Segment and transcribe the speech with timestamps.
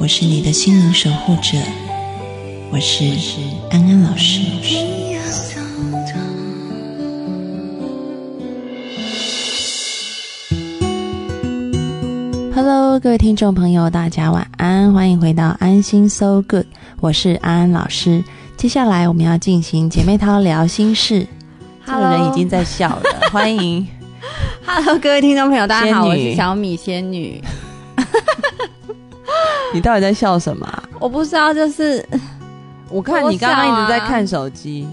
[0.00, 1.58] 我是你的心灵守护者，
[2.72, 3.04] 我是
[3.70, 4.40] 安安老师。
[12.54, 16.64] Hello，各位听众朋友，大家晚安，欢迎回到安心 So Good，
[17.00, 18.24] 我是安安老师。
[18.56, 21.26] 接下来我们要进行姐妹淘聊心事。
[21.84, 23.86] 这个人已经在笑了，欢迎。
[24.64, 27.44] Hello，各位听众朋友，大家好，我是小米仙女。
[29.72, 32.04] 你到底在笑什么啊、我不知道，就是
[32.88, 34.86] 我看你刚刚一直在看手机。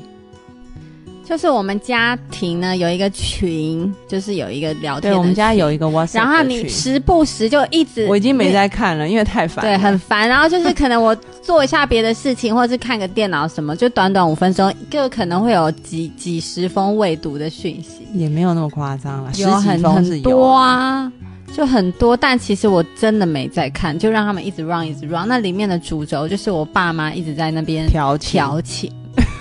[1.25, 9.61] 就是我们家庭呢有一个群，就是有一个聊天对，我们家有一个 WhatsApp 然后你时不时就一直，我已经没在看了，因为太烦。
[9.65, 10.29] 对，很烦。
[10.29, 21.11] 然后就是可能我做一下别的事情，或者是看个电脑什么，就短短五分钟，就可能会有几几十封未读的讯息，也没有那么夸张了，十有几很很封是有多啊。
[21.53, 25.27] 就很多，但其实我真的没在看，就让他们一直 run 一直 run。
[25.27, 28.91] 那里面的主轴就是我爸妈一直在那边调情调情，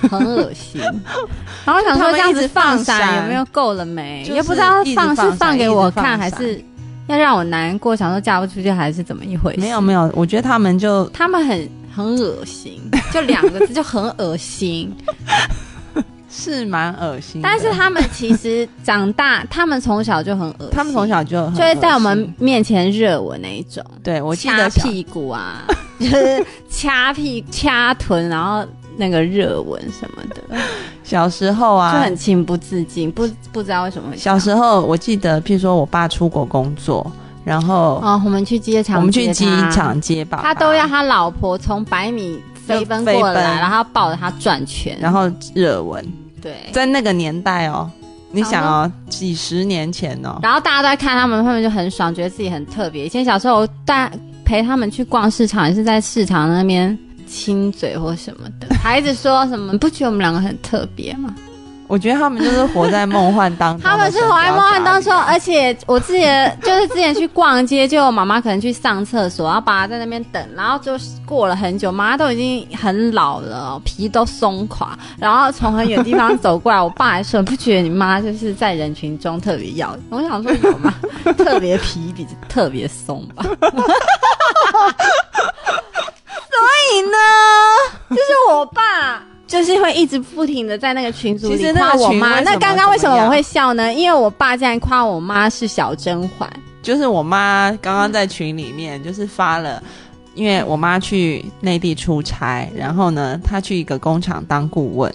[0.08, 0.80] 很恶心。
[1.66, 4.22] 然后想说这样子放闪有没有够了没？
[4.22, 6.58] 就是也不知道放放是放给我看，还是
[7.06, 9.60] 要让我难过，想说嫁不出去，还是怎么一回事？
[9.60, 12.81] 没有没有，我觉得他们就他们很很恶心，
[13.12, 14.91] 就两个字就很恶心。
[16.36, 23.82] 是蛮恶心的，但是他们其实长大，他们从小就很恶心，他们从小就很就会在我恶们面前热吻那一种。
[24.02, 25.64] 对我记得屁股啊，
[25.98, 28.62] 就是掐屁掐臀，然后
[28.98, 30.58] 那个热吻什么的，
[31.02, 34.41] 小时候啊就啊，很情不自禁，不不知道为什么小样。
[34.41, 37.10] 时候我记得，譬如说我爸出国工作，
[37.44, 46.04] 然后哦，我们去机场，我们去机，场接爸爸，他都要他老婆从百米飞奔过来，然后抱着他转圈，然后热吻，
[46.46, 46.72] 对。
[46.72, 47.90] 在那个年代哦，
[48.30, 53.06] 你想哦，几十年前哦，然后大家都在看他们，他们就很爽，觉得自己很特别。
[53.06, 54.10] 以前小时候，我带
[54.44, 56.96] 陪他们去逛市场，也是在市场那边
[57.26, 61.34] 亲嘴或什么的，孩子说什么，你不觉得我们两个很特别吗？
[61.88, 70.92] 我觉得他们就是活在梦幻当中他们是活在梦幻当中，而且我之前就是之前去逛街，就我妈妈可能去上厕所，然后爸爸在那边等，然后就
[71.25, 80.92] 过了很久，妈妈都已经很老了，皮都松垮，然后从很远地方走过来，我爸还说：“不觉得你妈就是在人群中特别耀眼？”我想说有吗？
[81.36, 83.44] 特别皮比特别松吧。
[86.56, 87.19] 所以呢，
[88.10, 89.22] 就是我爸。
[89.46, 92.40] 就是会一直不停的在那个群组里其实那个夸我妈。
[92.40, 93.92] 那刚刚为什么我会笑呢？
[93.92, 96.50] 因为我爸竟然夸我妈是小甄嬛。
[96.82, 99.82] 就是我妈刚刚在群里面就是发了，
[100.34, 105.12] 因为我妈去内地出差，然后呢，她去一个工厂当顾问，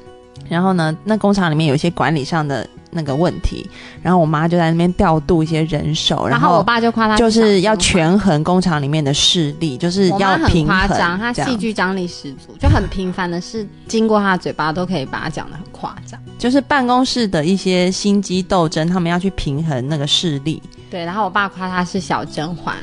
[0.52, 3.66] 然后呢，那工厂里面有一些管理上的那个问题，
[4.02, 16.20] 然后我妈就在那边调度一些人手，然后我爸就夸他就是要权衡工厂里面的势力，就是要平衡夸张，她这样戏剧张力十足，就很平凡的事，经过他的嘴巴都可以把它讲的很夸张。
[16.38, 20.62] 就是办公室的一些心机斗争，他们要去平衡那个势力。
[20.90, 22.76] 对，然后我爸夸他是小甄嬛。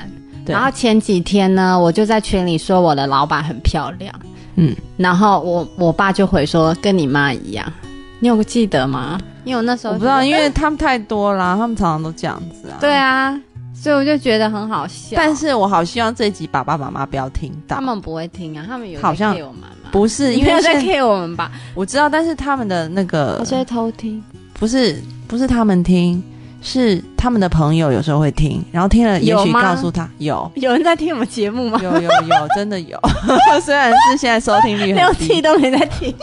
[0.46, 4.14] 然后前几天呢，我就在群里说我的老板很漂亮，
[4.60, 7.72] 嗯，然后我我爸就回说跟你妈一样，
[8.18, 9.18] 你有记得吗？
[9.44, 12.76] 因为我那时候我不知道，因为他们太多啦，他们常常都这样子啊。
[12.80, 13.40] 对啊，
[13.72, 15.16] 所以我就觉得很好笑。
[15.16, 17.76] 但是我好希望这一集爸爸妈妈不要听到。
[17.76, 19.68] 他们不会听啊，他们有好像我们吗？
[19.92, 21.50] 不是因为现 care 我们吧？
[21.74, 24.22] 我知道，但是他们的那个我在偷听。
[24.54, 26.20] 不是不是他们听，
[26.68, 31.80] 是他们的朋友有时候会听，然后听了也许告诉他有有人在听我们节目吗？
[31.82, 33.00] 有有有， 真的有。
[33.64, 36.14] 虽然是现在收听率六很低，七都没在听。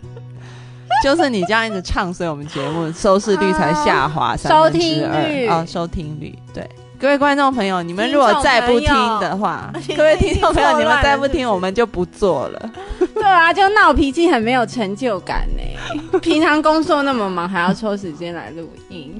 [1.04, 6.66] 就是你这样一直唱，所以我们节目收视率才下滑收听二率哦，收听率对。
[6.98, 8.88] 各位观众朋友，你们如果再不听
[9.20, 12.70] 的话，各位听众朋友，你们再不听，我们就不做了。
[13.12, 16.18] 对啊，就闹脾气很没有成就感呢。
[16.20, 19.14] 平常工作那么忙，还要抽时间来录音。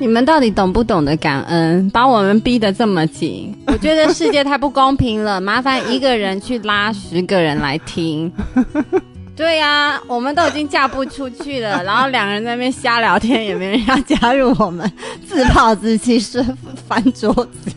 [0.00, 1.90] 你们到底懂不懂得感恩？
[1.90, 5.40] 把我们逼得这么紧， 我觉得世界太不公平了。
[5.40, 8.32] 麻烦一个人去拉十个人来听。
[9.34, 14.88] 对呀、我们都已经嫁不出去了，然后两个人在那边瞎聊天，也没人要加入我们，
[15.26, 16.44] 自暴自弃是
[16.88, 17.72] 翻桌子。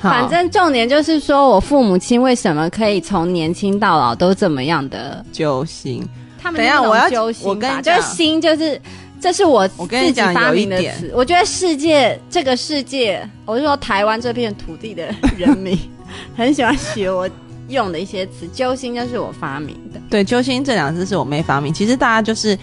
[0.00, 5.24] 反正重点就是说我父母亲为什么可以从年轻到老都这么样的？
[5.32, 6.06] 揪心。
[6.40, 8.80] 他们等一下我要揪心我跟你讲就心就是。
[9.20, 15.78] 这是我我跟你讲发明的有一点词，我觉得世界这个世界，我是说台湾这片土地的人民，
[16.36, 17.28] 很喜欢学我
[17.68, 18.46] 用的一些词。
[18.52, 21.72] 揪心就是我发明的，对，揪心这两个字是我妹发明。
[21.74, 22.56] 其实大家就是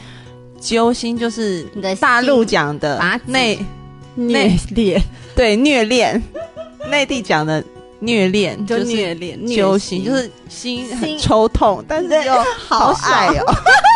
[0.59, 1.63] 揪心，就是
[1.99, 3.59] 大陆讲的内
[4.15, 5.01] 虐恋
[5.35, 6.21] 对虐恋，
[6.89, 7.63] 内地讲的
[7.99, 13.45] 虐恋就是虐恋，揪心，就是心很心抽痛，但是又好爱哦。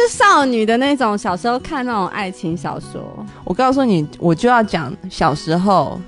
[0.00, 3.04] 就是少女的那种，小时候看那种爱情小说，
[3.44, 6.00] 我告诉你，我就要讲小时候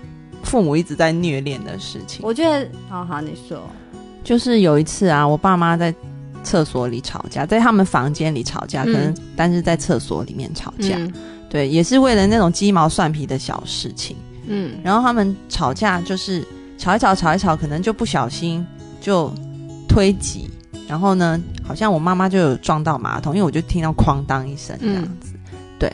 [0.43, 2.21] 父母一直在虐恋的事情。
[2.23, 3.63] 我觉得，好好你说，
[4.25, 5.95] 就是有一次啊，我爸妈在
[6.43, 8.87] 厕所里吵架，在他们房间里吵架，嗯。
[8.87, 11.13] 可能但是在厕所里面吵架，嗯。
[11.51, 14.17] 对，也是为了那种鸡毛蒜皮的小事情。
[14.47, 14.73] 嗯。
[14.83, 16.43] 然后他们吵架就是
[16.79, 18.67] 吵一吵，吵一吵，可能就不小心
[19.03, 19.31] 就
[19.87, 20.49] 推挤，
[20.89, 25.33] 然后呢，好像我妈妈就有撞到马桶，因为我就听到哐当一声这样子，
[25.79, 25.93] 对。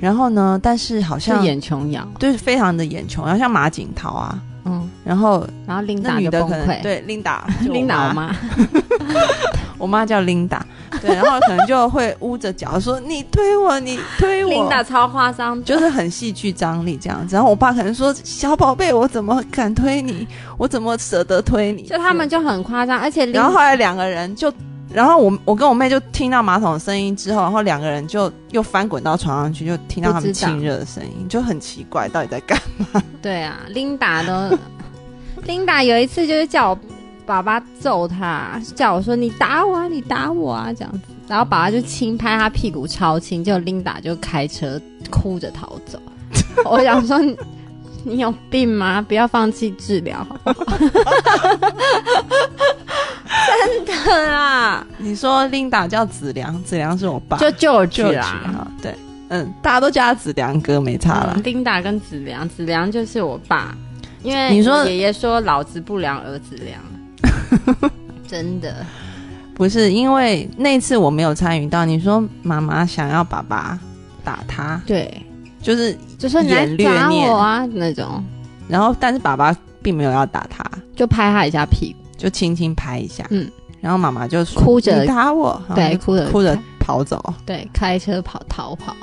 [0.00, 8.32] 然后呢，但是好是像眼琼瑶，就是非常的眼穷，然后像马景涛啊，嗯，然后然后琳那达就崩女的可能溃，对琳达， 琳达我我妈，
[9.78, 10.64] 我妈叫琳达，
[11.00, 17.34] 对，然后可能就会捂着脚说你推我，你推我，琳达超夸张，就是很戏剧张力这样子。
[17.34, 20.26] 然后我爸可能说小宝贝，我怎么敢推你？
[20.56, 21.82] 我怎么舍得推你？
[21.84, 24.52] 就他们就很夸张，而且然后后来两个人就，
[24.92, 32.60] 然后我我跟我妹就听到马桶的声音之后，然后两个人就又翻滚到床上去，就听到他们亲热的声音，就很奇怪，到底在干
[32.92, 33.02] 嘛？
[33.22, 34.58] 对啊， 琳达都，
[35.44, 36.78] 琳达有一次就是叫我
[37.28, 44.80] 爸爸揍他，叫我说你打我啊，你打我啊这样子，然后爸爸就轻拍他屁股超轻，就琳达就开车
[45.10, 46.00] 哭着逃走。
[46.64, 47.36] 我想说你
[48.02, 49.04] 你有病吗？
[49.06, 50.78] 不要放弃治疗好不好？
[53.60, 53.92] 真的
[54.32, 58.24] 啊，你说琳达叫子良，子良是我爸，就就啦。
[58.24, 58.94] 啊，对，
[59.28, 61.34] 嗯，大家都叫他子良哥，没差了。
[61.36, 63.76] 嗯琳达跟子良，子良就是我爸，
[64.22, 66.80] 因为你说爷爷说老子不良儿子良，
[68.26, 68.84] 真的。
[69.54, 73.76] 不是因为那次我没有参与到，你说妈妈想要爸爸
[74.22, 75.20] 打他，对，
[75.60, 78.22] 就是，就是你来打我啊那种，
[78.68, 83.50] 然后但是爸爸并没有要打他，就拍他一下屁股，就轻轻拍一下，嗯，
[83.80, 87.34] 然后妈妈就说哭着你打我，对，哭着哭着跑走。
[87.44, 88.94] 对，开车跑逃跑，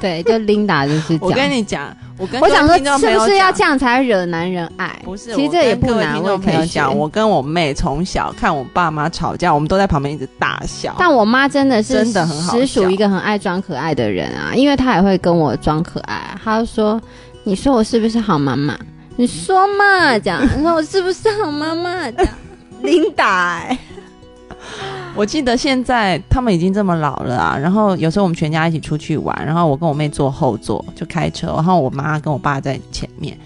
[0.02, 1.30] 对，就琳达就是这我。
[1.30, 4.98] 跟你讲，我跟我想说，是不是要这样才惹男人爱？
[5.04, 10.94] 不是，其实这也不难，我跟各位听我也可以众朋友讲，我跟我妹从小看我爸妈吵架，我们都在旁边一直大笑。
[10.98, 16.40] 但我妈真的是真的很好实属笑一个很爱装可爱的人啊，因为她也会跟我装可爱、啊。
[16.42, 17.00] 她就说
[17.44, 18.78] ：“你说我是不是好妈妈？
[19.16, 20.42] 你说嘛，这样。
[20.56, 22.10] 你说我是不是好妈妈？
[22.10, 22.34] 这样。
[22.82, 23.78] ”琳达、欸，
[25.16, 33.36] 我记得现在他们已经这么老了啊，然后有时候我们全家一起出去玩，然后我跟我妹坐后座就开车，然后我妈跟我爸在前面，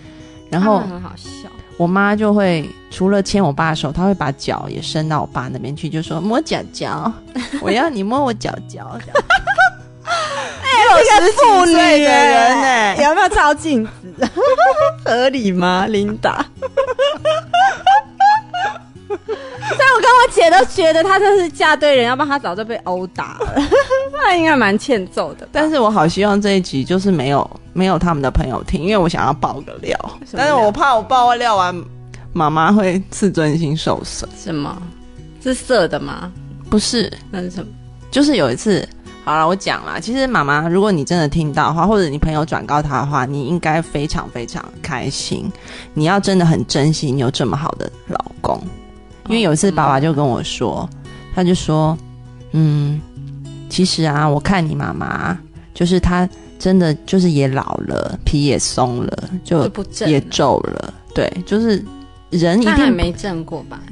[0.50, 1.30] 然后很好笑。
[1.76, 7.12] 我妈就会除了牵我爸的手，她会把脚也伸到我爸那边去，就说摸脚脚，
[7.61, 8.97] 我要你摸我脚脚。
[10.06, 10.68] 哎，
[11.18, 14.28] 十几岁的人呢、有没有照镜子？
[15.04, 16.44] 合理吗，琳达？
[20.25, 23.62] 我姐都觉得她真是嫁对人，要不然她早就被殴打了。
[24.25, 31.85] 她应该蛮欠揍的，但是我好希望这一集就是没有没有他们的朋友听，因为我想要爆个料，料但是我怕我爆料完，
[32.33, 34.28] 妈妈会自尊心受损。
[34.35, 34.81] 什么？
[35.43, 36.33] 是色的吗？
[36.71, 37.71] 不是，那是什么？
[38.11, 38.88] 就是有一次，
[39.25, 40.00] 好了，我讲了。
[40.00, 45.52] 其实妈妈，如果你真的听到的话，或者你朋友转告她的话，你应该非常非常开心。
[45.93, 48.59] 你要真的很珍惜你有这么好的老公，
[49.28, 50.88] 因为有一次爸爸就跟我说，
[51.35, 51.97] 他就说，
[52.52, 53.00] 嗯，
[53.69, 55.37] 其实啊，我看你妈妈，
[55.73, 56.28] 就是她
[56.59, 60.95] 真的就是也老了，皮也松了，就就不正也了皱了。
[61.14, 61.85] 对，就是
[62.31, 63.81] 人一定没正过吧？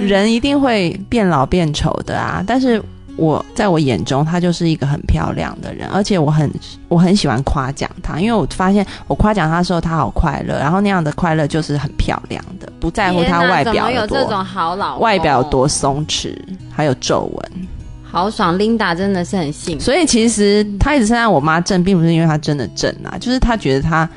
[0.00, 2.82] 人一定会变老变丑的啊，但是
[3.18, 6.50] 我在我眼中，她就是一个很漂亮的人，而且我很
[6.88, 16.34] 我很喜欢夸奖她，因为我发现我夸奖她的时候，她好快乐，然后那样的快乐就是很漂亮的，不在乎她外表有这多种好老外表有多松弛，
[16.70, 17.68] 还有皱纹。
[18.02, 18.56] 好爽。
[18.56, 24.08] ，Linda 真的是很幸福，所以其实她一直称赞我妈正，并不是因为她真的正啊，就是她觉得她。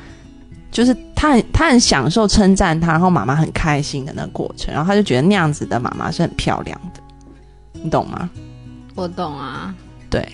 [0.70, 7.00] 就是她很她很享受称赞她，然后妈妈很开心的那个过程，然后她就觉得那样子的妈妈是很漂亮的，
[7.82, 8.30] 你懂吗？
[8.94, 9.74] 我懂啊。
[10.10, 10.26] 对，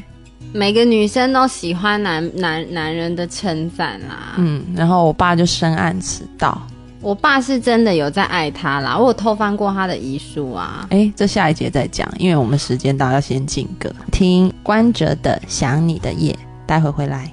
[0.53, 4.35] 每个女生都喜欢男男男人的称赞啦。
[4.37, 6.61] 嗯，然后我爸就深谙此道。
[7.01, 10.85] 我爸是真的有在爱他啦，我有偷翻过他的遗书啊。
[10.91, 16.33] 哎，这下一节再讲，因为我们时间到，要先进歌，听关喆的《想你的夜》，
[16.67, 17.33] 待会回来。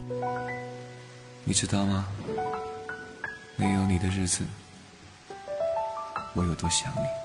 [1.43, 2.05] 你知道吗？
[3.55, 4.43] 没有你的日子，
[6.35, 7.24] 我有多想你。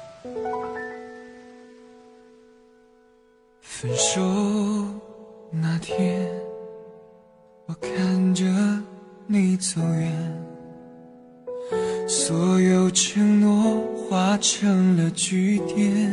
[3.73, 4.21] 分手
[5.51, 6.29] 那天，
[7.65, 8.45] 我看着
[9.27, 10.13] 你走远，
[12.07, 16.13] 所有承诺化成了句点，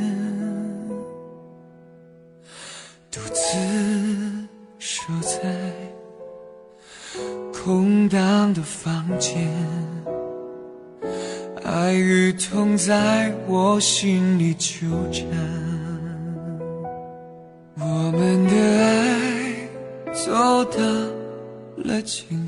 [3.12, 3.58] 独自
[4.80, 5.74] 守在
[7.52, 9.52] 空荡的房间，
[11.66, 15.77] 爱与痛在我心里纠缠。
[22.08, 22.47] 情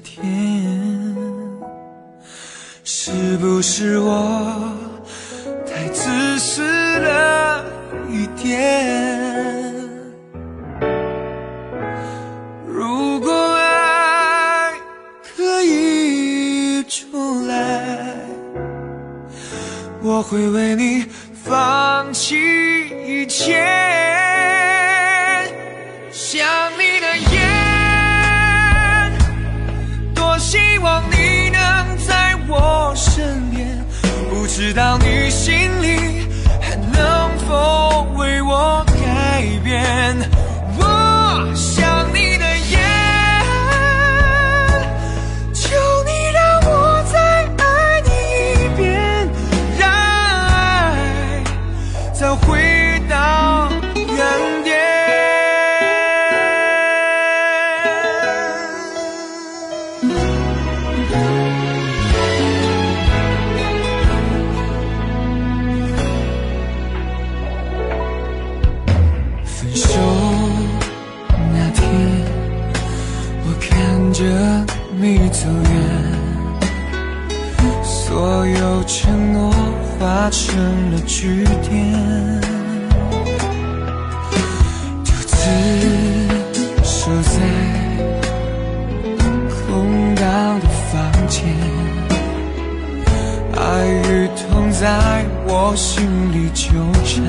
[95.72, 96.02] 我心
[96.34, 96.74] 里纠
[97.06, 97.22] 缠。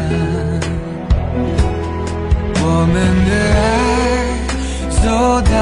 [2.62, 2.97] 我们
[3.28, 3.30] 的
[3.61, 3.62] 爱
[5.02, 5.04] 走
[5.42, 5.52] 到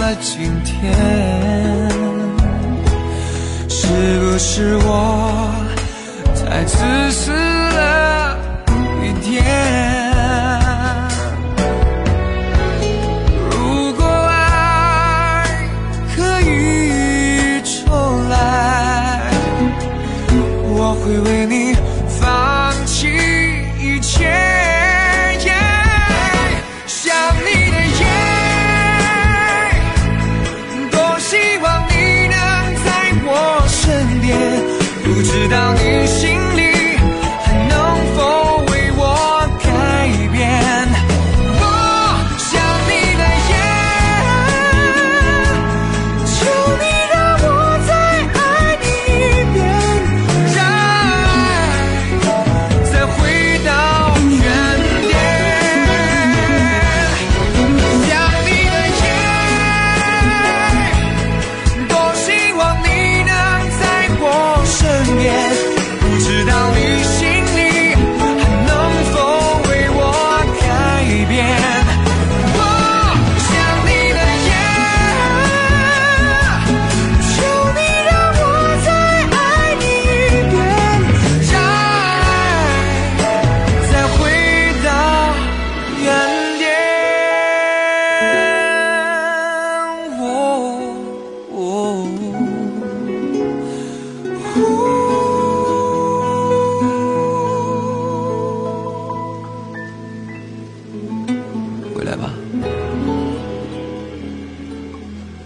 [0.00, 0.74] 了今天，
[3.68, 3.86] 是
[4.18, 4.88] 不是我
[6.34, 6.74] 太自
[7.12, 8.36] 私了
[9.00, 9.73] 一点？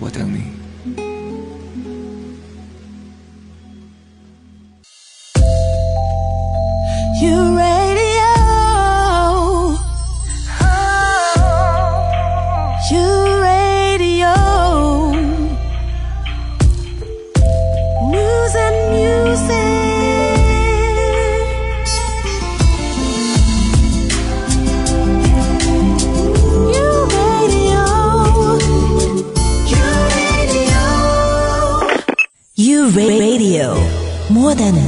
[0.09, 0.58] 我等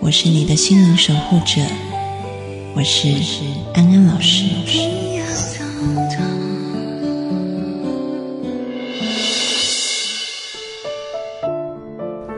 [0.00, 1.60] 我是你的心灵守护者，
[2.74, 3.08] 我是
[3.74, 4.44] 安安老师。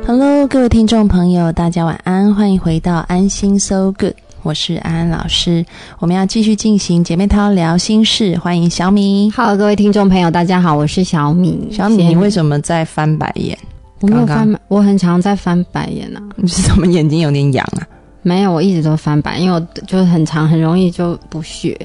[0.07, 5.65] Hello，各位听众朋友，大家晚安，欢迎回到安心 So Good，我是安安老师。
[5.99, 9.31] 我们要继续进行姐妹淘聊心事，欢迎小米。
[9.37, 11.69] Hello，各位听众朋友，大家好，我是小米。
[11.71, 13.57] 小米，你为什么在翻白眼？
[14.01, 16.21] 我没有刚刚翻，我很常在翻白眼啊。
[16.37, 17.87] 你是怎么眼睛有点痒啊？
[18.23, 21.77] 没有，我一直都翻白，因为我就是很常，很容易就不屑。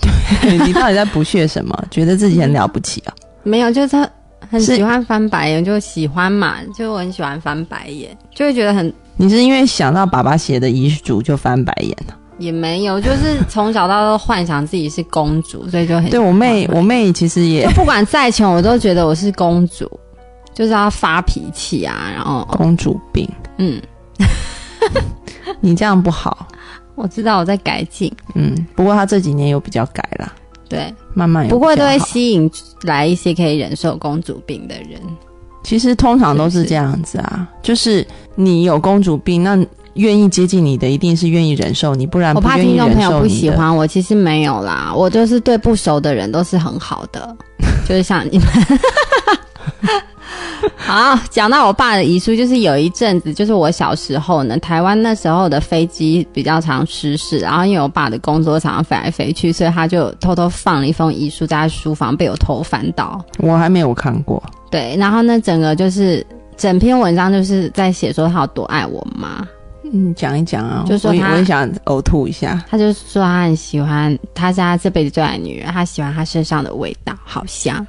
[0.42, 1.78] 你到底在不屑什么？
[1.90, 3.14] 觉得自己很了不起啊？
[3.42, 4.08] 没有，就是他
[4.50, 12.14] 很喜欢翻白眼，就喜欢嘛，就我很喜欢翻白眼，就会觉得很你是因为想到爸爸写的遗嘱就翻白眼了？
[12.38, 19.88] 也没有，就是从小到大都幻想自己是公主，所以就很对我妹，我妹其实也就不管再穷，我都觉得我是公主，
[20.54, 23.82] 就是要发脾气啊，然后公主病，嗯，
[25.60, 26.46] 你这样不好。
[26.94, 30.32] 我知道我在改进，嗯，不过他这几年有比较改啦，
[30.68, 32.48] 对，慢慢有不过都会吸引
[32.82, 35.00] 来一些可以忍受公主病的人。
[35.64, 39.58] 其实通常都是这样子啊，就是你有公主病，那
[39.94, 43.26] 愿意接近你的一定是愿意忍受你，不然我怕听众朋友不。
[43.26, 47.36] 喜欢我，其实没有啦，我就是对不熟的人都是很好的，
[47.88, 48.46] 就是像你们。
[50.76, 63.22] 好，讲到我爸的遗书，就是有一阵子，就是我小时候呢，台湾那时候的飞机比较常失事，然后因为我爸的工作常常飞来飞去，所以他就偷偷放了一封遗书在他书房，被我偷翻到。
[63.38, 66.24] 我还没有看过，对，然后呢，整个就是
[66.56, 69.46] 整篇文章就是在写说他有多爱我妈，
[69.92, 72.62] 嗯，讲一讲啊，就说她我也想呕吐一下。
[72.70, 77.86] 他就说他很喜欢，他是他这辈子最爱的女人，他喜欢她身上的味道，好香。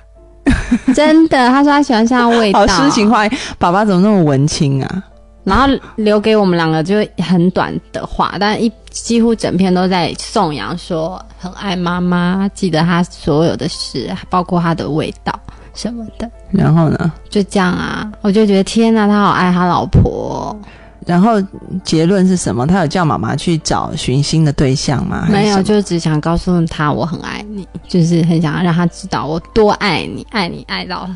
[0.94, 5.04] 真的，他说他喜欢身上的味道，好诗情画意，爸爸怎么那么文青啊？
[5.44, 15.32] 然后留给我们两个就很短的话，但一几乎整篇都在颂扬说很爱妈妈，记得她所有的事，包括她的味道
[15.76, 17.12] 什么的，然后呢？
[17.30, 20.58] 就这样啊，我就觉得天哪，他好爱他老婆哦、
[21.06, 21.42] 然后
[21.84, 22.66] 结论是什么？
[22.66, 25.28] 他有叫妈妈去找寻新的对象吗？
[25.30, 31.08] 没有，就只想告诉他我很爱你，就是很想让他知道我多爱你，爱你爱到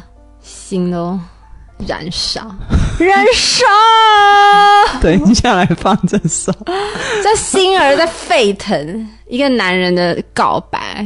[0.41, 1.19] 心都
[1.87, 2.41] 燃烧，
[2.99, 3.65] 燃烧，
[5.01, 6.53] 等一下来放这首。
[7.23, 11.05] 这心儿在沸腾，一个男人的告白，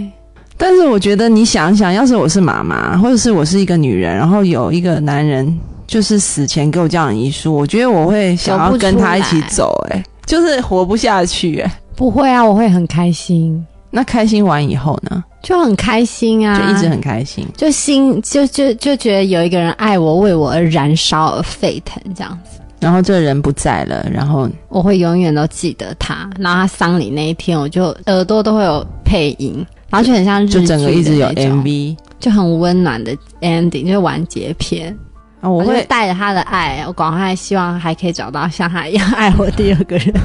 [0.58, 5.58] 但是我觉得你想想，要是我是妈妈，或者是我是一个女人，然后有一个男人
[5.93, 11.71] 就是死前给我这样的遗书，我觉得我会想要跟他一起走、哎，就是活不下去、哎。
[11.95, 17.47] 不会啊，我会很开心，那开心完以后呢，就很开心啊，就一直很开心。
[17.56, 22.60] 就心就就就觉得有一个人爱我，为我而燃烧而沸腾这样子。
[22.79, 26.27] 然后这个人不在了，然后我会永远都记得他。
[26.39, 31.95] 然后他丧礼那一天，我就耳朵都会有配音，然后就很像日剧就整个一直有 MV。
[32.19, 34.97] 就很温暖的 ending，就是完结篇。
[35.43, 40.13] 啊，我我会会带着他的爱，我广还希望还可以找到像他一样爱我第二个人。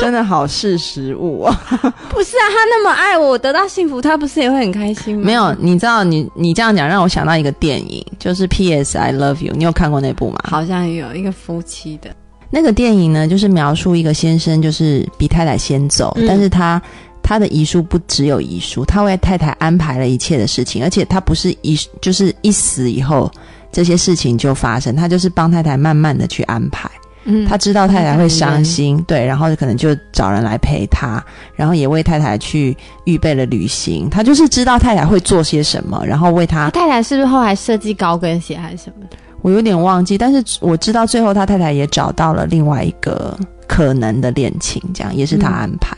[0.00, 1.54] 真的好识时务哦。
[2.08, 5.24] 不是啊，他那么爱我，我得到幸福，他不是也会很开心吗？
[5.26, 8.96] 没有，你知道你你这样讲让我想到一个电影，就是 P.S.
[8.96, 10.38] I Love You，你有看过那部吗？
[10.44, 12.08] 好像有一个夫妻的，
[12.48, 16.80] 那个电影呢，就是描述一个先生，就是比太太先走，嗯但是他
[17.26, 23.28] 他的遗书不只有遗书，他为太太安排了一切的事情，而且他不是一就是一死以后
[23.72, 26.88] 这些事情就发生，他就是帮太太慢慢的去安排。
[27.28, 31.20] 嗯他知道太太会伤心，对，然后可能就找人来陪他，
[31.56, 34.08] 然后也为太太去预备了旅行。
[34.08, 39.16] 他就是知道太太会做些什么，然后为他他太太是不是后来设计高跟鞋还是什么的？
[39.42, 43.36] 我有点忘记，但是我知道最后他太太也找到了另外一个
[43.66, 45.95] 可能的恋情，这样也是他安排的。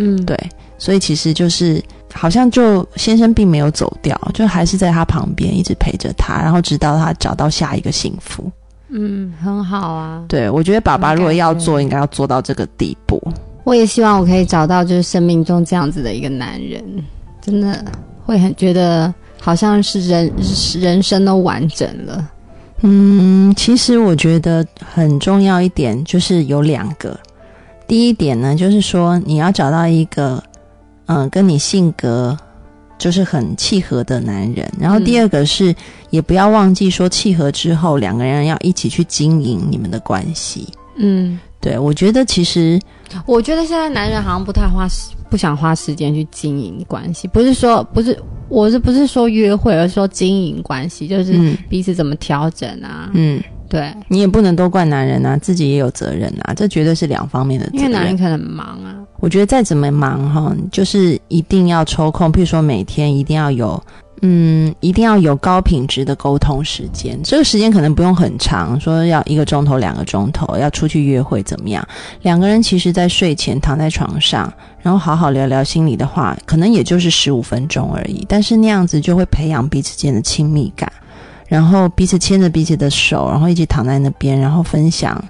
[0.00, 0.38] 嗯，对，
[0.78, 1.82] 所以其实就是
[2.14, 8.48] 好像就先生并没有走掉，就还是在他旁边一直陪着他，然后直到他找到下一个幸福。
[8.90, 10.24] 嗯，很好啊。
[10.28, 13.20] 对我觉得爸爸如果要做，应该要做到这个地步。
[13.64, 16.82] 我也希望我可以找到就是生命中这样子的一个男人，
[17.40, 17.84] 真的
[18.24, 20.32] 会很觉得好像是人
[20.78, 22.30] 人生都完整了。
[22.82, 27.18] 嗯，其实我觉得很重要一点就是有两个。
[27.88, 30.40] 第一点呢，就是说你要找到一个，
[31.06, 32.36] 嗯、跟你性格
[32.98, 34.70] 就是很契合的男人。
[34.78, 35.74] 然后第二个是，
[36.10, 40.68] 也不要忘记说契合之后，两个人要一起去经营你们的关系。
[40.98, 42.78] 嗯，对我觉得其实
[43.24, 53.10] 我觉得现在男人好像不太花时，不想花时间去经营关系，不是说不是，我是不是说约会，而是说经营关系，就是嗯彼此怎么调整啊？
[53.14, 57.82] 嗯，对，你也不能都怪男人啊，自己也有责任啊，这绝对是两方面的责任。
[57.82, 58.96] 因为男人可能很忙啊。
[59.20, 63.82] 我觉得再怎么忙哈，就是一定要抽空，譬如说每天一定要有，
[64.22, 67.20] 嗯，一定要有高品质的沟通时间。
[67.22, 71.86] 这个时间可能不用很长，说要一个钟头、两个钟头，要出去约会怎么样？
[72.22, 74.50] 两个人其实在睡前躺在床上，
[74.80, 80.90] 然后好好聊聊心里的话，可能也就是十五分钟而已，但是那样子就会培养彼此间的亲密感，
[81.48, 85.20] 然后彼此牵着彼此的手，然后一起躺在那边，然后分享。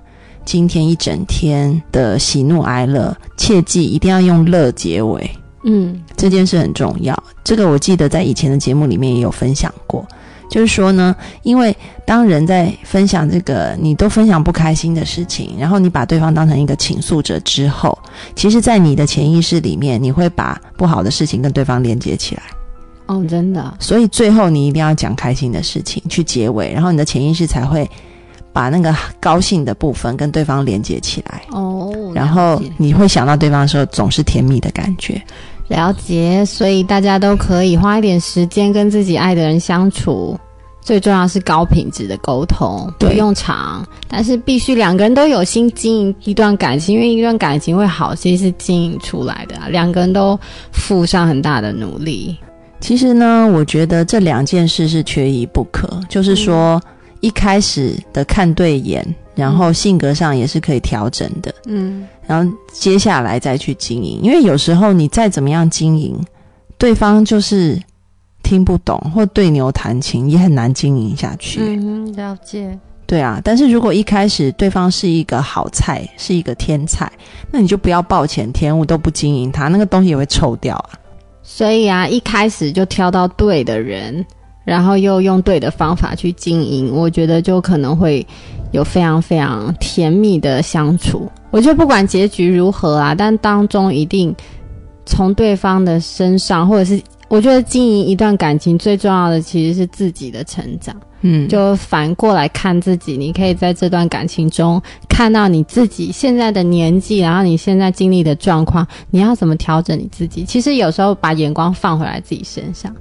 [0.45, 5.31] 今天一整天的喜怒哀乐，切记一定要用乐结尾，
[5.65, 7.15] 嗯，这件事很重要。
[7.45, 10.09] 这个我记得在以前的节目里面也有分享过，
[10.51, 11.77] 就是说呢，因为
[12.07, 17.99] 当人在分享这个你都分享不开心的事情，然后你把对方当成一个倾诉者之后，
[18.35, 22.43] 其实，在你的潜意识里面，你会把不好的事情跟对方连接起来。
[23.09, 27.89] 哦，真的，所以最后你一定要讲开心的事情去结尾，然后你的潜意识才会
[28.53, 31.43] 把那个高兴的部分跟对方连接起来。
[31.51, 35.21] 哦，然后你会想到对方的时候，总是甜蜜的感觉。
[35.69, 40.39] 了解，所以大家都可以花一点时间跟自己爱的人相处。
[40.81, 50.39] 最重要是高品质的沟通，不用长，但是必须两个人都有心经营一段感情，因为一段感情会好，其实是经营出来的、啊，两个人都
[50.73, 52.35] 付上很大的努力。
[52.81, 56.81] 其实呢，我觉得这两件事是缺一不可，就是说、
[57.21, 64.21] 一开始的看对眼，然后性格上也是可以调整的，嗯，然后接下来再去经营。
[64.23, 66.17] 因为有时候你再怎么样经营，
[66.79, 67.81] 对方就是
[68.43, 71.61] 听不懂或对牛弹琴，也很难经营下去。
[71.61, 72.79] 嗯，了解。
[73.07, 77.11] 对啊，但是如果一开始对方是一个好菜，是一个天菜，
[77.51, 80.91] 那你就不要暴殄天物，都不经营它，那个东西也会臭掉啊。
[81.51, 84.25] 所以啊，一开始就挑到对的人，
[84.65, 88.25] 然后又用对的方法去经营，我觉得就可能会
[88.71, 91.27] 有非常非常甜蜜的相处。
[91.51, 94.33] 我觉得不管结局如何啊，但当中一定
[95.07, 100.97] 从对方的身上，或者是我觉得经营一段感情最重要的其实是自己的成长。
[101.21, 110.45] 嗯，就反过来看自己，你可以在这段感情中看到你自己现在的年纪，然后你现在经历的状况，你要怎么调整你自己。
[110.45, 112.95] 其实有时候把眼光放回来自己身上，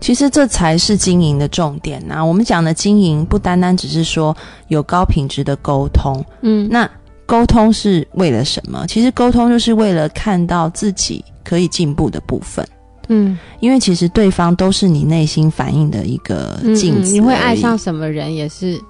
[0.00, 4.36] 其实这才是经营的重点呐、我们讲的经营，不单单只是说
[4.68, 6.88] 有高品质的沟通，嗯，那
[7.26, 8.86] 沟通是为了什么？
[8.86, 12.64] 其实沟通就是为了看到自己可以进步的部分。
[13.08, 18.80] 嗯因为其实对方都是你内心反应的一个嗯镜子、嗯你会爱上什么人也是，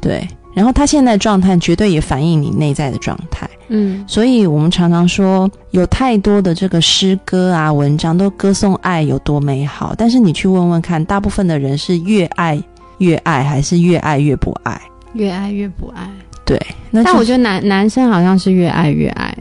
[0.00, 3.48] 对，然后他现在状态绝对也反映你内在的状态。
[3.68, 12.62] 嗯所以我们常常说，有太多的这个诗歌啊、文章都歌颂爱有多美好，但是你去问问看，大部分的人是越爱
[12.98, 14.78] 越爱，还是越爱越不爱？
[15.14, 16.10] 越爱越不爱。
[16.44, 19.34] 对，那但我觉得男男生好像是越爱越爱，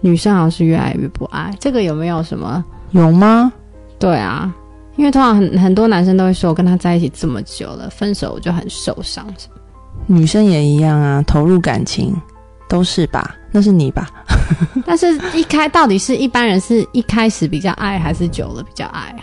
[0.00, 1.52] 女生好像是越爱越不爱。
[1.58, 2.64] 这个有没有什么？
[2.92, 3.52] 有吗？
[3.98, 4.54] 对啊，
[4.96, 9.26] 因为通常很很多男生都会说，我跟他在一起这么久了，分手我就很受伤。
[10.06, 12.14] 女生也一样啊，投入感情
[12.68, 13.36] 都是吧？
[13.50, 14.08] 那是你吧？
[14.84, 19.20] 但是一开到底是一般人是一开始比较爱，还是久了比较爱啊？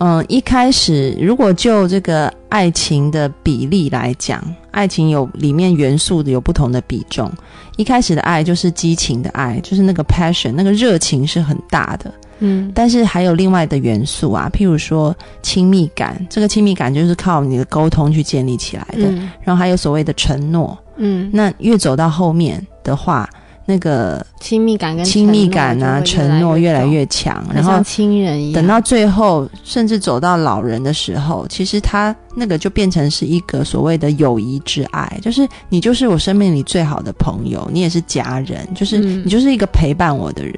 [0.00, 7.32] 嗯，一开始如果就这个爱情的比例来讲，爱情有里面元素的有不同的比重。
[7.76, 12.12] 一开始的爱就是激情的爱，就是那个 passion，那个热情是很大的。
[12.44, 19.08] 嗯但是还有另外的元素啊，譬如说亲密感，这个亲密感就是靠你的沟通去建立起来的。
[19.08, 23.28] 嗯然后还有所谓的承诺，嗯，那越走到后面的话，
[23.64, 28.54] 那个亲密感跟亲密感啊、承承诺越来越强，然后亲人一样。
[28.54, 40.54] 等到最后，甚至走到老人的时候，其实他那个就变成是一个所谓的友谊之爱，就是你就是我生命里最好的朋友，你也是家人，就是、嗯你就是一个陪伴我的人。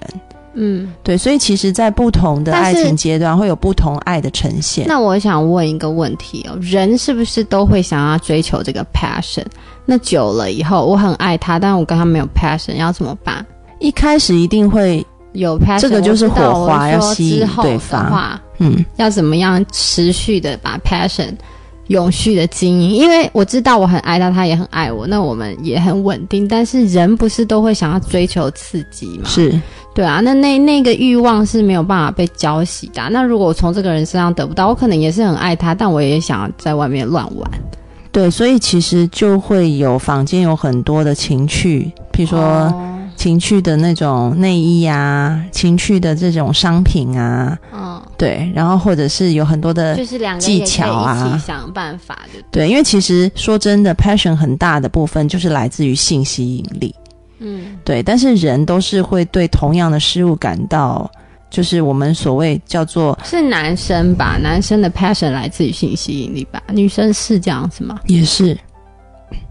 [0.54, 4.86] 嗯，对，所以其实，在不同的爱情阶段，会有不同爱的呈现。
[4.86, 9.44] 那我想问一个问题哦，人是不是都会想要追求这个 passion？
[9.84, 13.44] 那久了以后，我很爱他，但我跟他没有 passion，要怎么办？
[13.80, 21.34] 一开始一定会，有 passion，这个就是火花要吸引之后的对方话，嗯，要怎么样持续的把 passion
[21.88, 26.48] 永续的经营，因为我知道我很爱他，他也很爱我，那我们也很稳定。
[26.48, 29.24] 但是人不是都会想要追求刺激吗？
[29.26, 29.60] 是
[29.94, 37.50] 对啊，那那那个欲望是没有办法被浇熄的啊、那如果我从这个人身上得不到，我可能也是很爱他，但我也想要在外面乱玩。
[38.10, 52.42] 对，所以其实就会有坊间有很多的情趣，譬如说哦情趣的那种内衣啊，情趣的这种商品啊，嗯，对，然后或者是有很多的就是两个技巧啊一起想办法的。
[52.50, 56.92] 对，因为其实说真的，passion 很大的部分就是来自于性吸引力。
[57.44, 61.08] 嗯，对，但是人都是会对同样的事物感到，
[61.50, 64.38] 就是我们所谓叫做是男生吧？
[64.42, 66.62] 男生的 passion 来自于性吸引力吧？
[66.72, 68.00] 女生是这样子吗？
[68.06, 68.58] 也是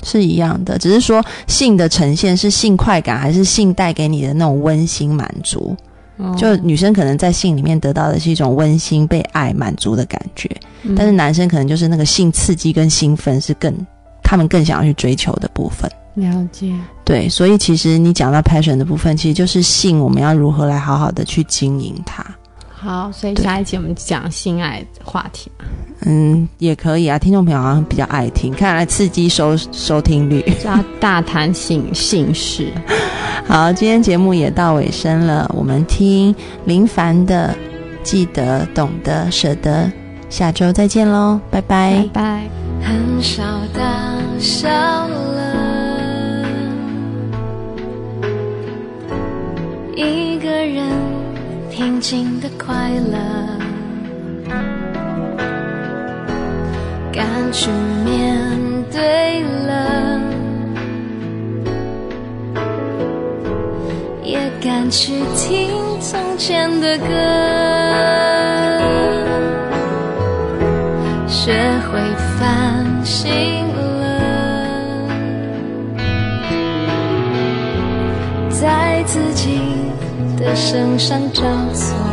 [0.03, 5.75] 是一样的，只是说性的呈现是性快感，还是性带给你的那种温馨满足。
[6.17, 10.47] 哦就女生可能在性里面得到的是一种温馨、被爱、满足的感觉，
[10.83, 13.73] 嗯但是男生可能就是那个性刺激跟兴奋是更
[14.23, 15.89] 他们更想要去追求的部分。
[16.15, 16.73] 了解。
[17.03, 22.23] 对，所以其实你讲到 passion 的部分，其实就是性，我们要如何来好好的去经营它。
[22.71, 25.63] 好，所以下一期我们讲性爱的话题嘛，
[26.05, 30.41] 嗯，也可以啊，听众朋友好像比较爱听，看来刺激收收听率。
[30.61, 32.67] 就要大谈性性事。
[33.47, 37.55] 好，今天节目也到尾声了，我们听林凡的
[38.03, 39.85] 《记得、懂得、舍得》，
[40.29, 42.43] 下周再见喽，拜拜拜拜。
[42.85, 43.81] 很少大
[44.39, 45.52] 笑了，
[49.95, 50.83] 一个人
[51.69, 53.17] 平静的快乐，
[57.11, 57.69] 敢去
[58.03, 58.49] 面
[58.91, 60.19] 对了，
[64.23, 65.69] 也敢去听
[66.01, 67.05] 从前的歌。
[71.27, 71.53] 学
[71.91, 71.99] 会
[72.39, 73.29] 反省
[80.43, 81.41] 的身上找
[81.73, 82.12] 错。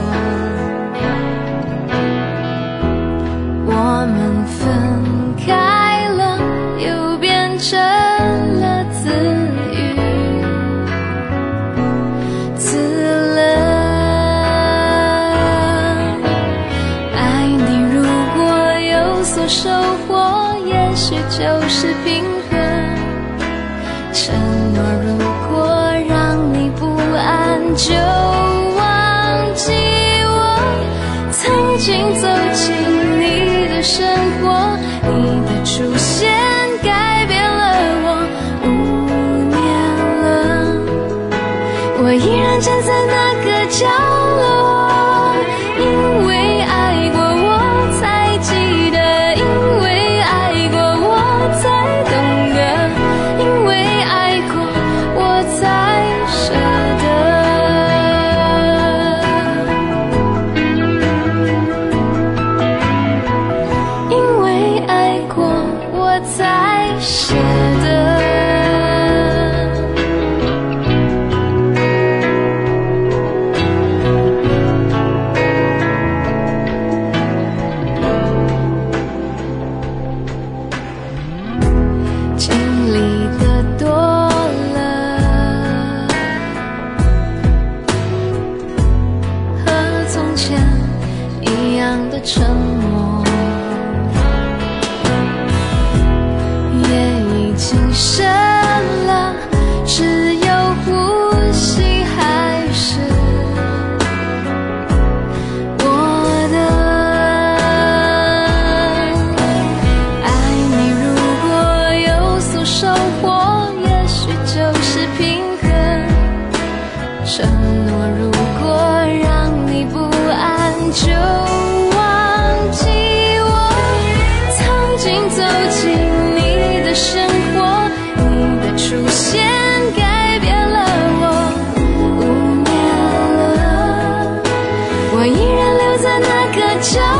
[136.52, 137.19] 个角